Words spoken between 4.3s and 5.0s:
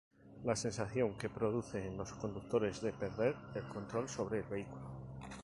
el vehículo.